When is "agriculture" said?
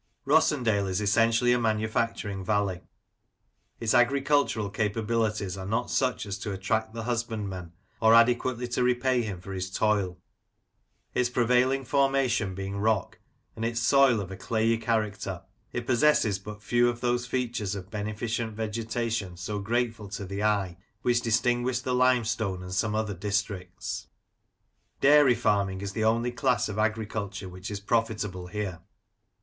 26.79-27.49